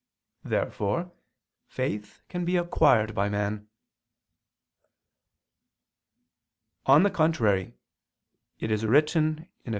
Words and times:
Therefore 0.43 1.11
faith 1.67 2.23
can 2.27 2.43
be 2.43 2.57
acquired 2.57 3.13
by 3.13 3.29
man. 3.29 3.67
On 6.87 7.03
the 7.03 7.11
contrary, 7.11 7.75
It 8.57 8.71
is 8.71 8.83
written 8.83 9.47
(Eph. 9.63 9.69